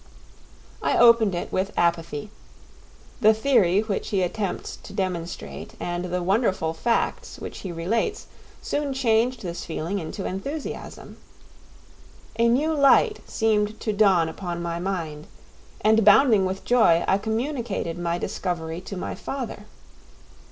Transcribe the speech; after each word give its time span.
I 0.81 0.97
opened 0.97 1.35
it 1.35 1.51
with 1.51 1.77
apathy; 1.77 2.31
the 3.19 3.35
theory 3.35 3.81
which 3.81 4.09
he 4.09 4.23
attempts 4.23 4.77
to 4.77 4.93
demonstrate 4.93 5.75
and 5.79 6.05
the 6.05 6.23
wonderful 6.23 6.73
facts 6.73 7.37
which 7.37 7.59
he 7.59 7.71
relates 7.71 8.25
soon 8.63 8.93
changed 8.93 9.43
this 9.43 9.63
feeling 9.63 9.99
into 9.99 10.25
enthusiasm. 10.25 11.17
A 12.39 12.47
new 12.49 12.73
light 12.73 13.19
seemed 13.29 13.79
to 13.81 13.93
dawn 13.93 14.27
upon 14.27 14.59
my 14.59 14.79
mind, 14.79 15.27
and 15.81 16.03
bounding 16.03 16.47
with 16.47 16.65
joy, 16.65 17.05
I 17.07 17.19
communicated 17.19 17.99
my 17.99 18.17
discovery 18.17 18.81
to 18.81 18.97
my 18.97 19.13
father. 19.13 19.67